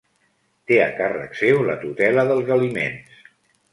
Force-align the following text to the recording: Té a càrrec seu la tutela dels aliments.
Té 0.71 0.77
a 0.85 0.87
càrrec 1.01 1.37
seu 1.41 1.61
la 1.67 1.77
tutela 1.83 2.27
dels 2.33 2.51
aliments. 2.57 3.25